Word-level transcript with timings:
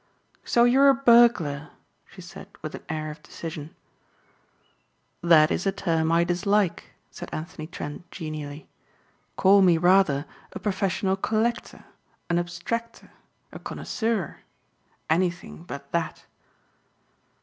"So 0.43 0.63
you're 0.63 0.89
a 0.89 0.95
burglar!" 0.95 1.69
she 2.09 2.21
said 2.21 2.47
with 2.63 2.73
an 2.73 2.81
air 2.89 3.11
of 3.11 3.21
decision. 3.21 3.75
"That 5.21 5.51
is 5.51 5.67
a 5.67 5.71
term 5.71 6.11
I 6.11 6.23
dislike," 6.23 6.93
said 7.11 7.29
Anthony 7.31 7.67
Trent 7.67 8.09
genially. 8.09 8.67
"Call 9.35 9.61
me 9.61 9.77
rather 9.77 10.25
a 10.53 10.57
professional 10.59 11.15
collector, 11.15 11.85
an 12.31 12.39
abstractor, 12.39 13.11
a 13.51 13.59
connoisseur 13.59 14.39
anything 15.07 15.65
but 15.65 15.91
that." 15.91 16.25